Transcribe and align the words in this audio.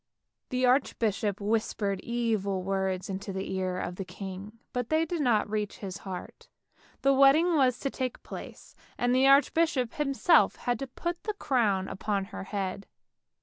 The 0.49 0.65
archbishop 0.65 1.39
whispered 1.39 1.99
evil 1.99 2.63
words 2.63 3.07
into 3.07 3.31
the 3.31 3.53
ear 3.55 3.77
of 3.77 3.97
the 3.97 4.03
king, 4.03 4.57
but 4.73 4.89
they 4.89 5.05
did 5.05 5.21
not 5.21 5.47
reach 5.47 5.77
his 5.77 5.97
heart. 5.99 6.49
The 7.03 7.13
wedding 7.13 7.55
was 7.55 7.79
to 7.81 7.91
take 7.91 8.23
place, 8.23 8.73
and 8.97 9.13
the 9.13 9.27
archbishop 9.27 9.93
himself 9.93 10.55
had 10.55 10.79
to 10.79 10.87
put 10.87 11.21
the 11.25 11.35
crown 11.35 11.87
upon 11.87 12.25
her 12.33 12.45
head. 12.45 12.87